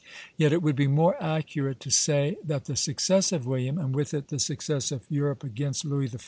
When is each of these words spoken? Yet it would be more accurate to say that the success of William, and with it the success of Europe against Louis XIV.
Yet 0.35 0.51
it 0.51 0.63
would 0.63 0.75
be 0.75 0.87
more 0.87 1.15
accurate 1.21 1.79
to 1.81 1.91
say 1.91 2.37
that 2.43 2.65
the 2.65 2.75
success 2.75 3.31
of 3.31 3.45
William, 3.45 3.77
and 3.77 3.93
with 3.95 4.15
it 4.15 4.29
the 4.29 4.39
success 4.39 4.91
of 4.91 5.03
Europe 5.11 5.43
against 5.43 5.85
Louis 5.85 6.09
XIV. 6.09 6.19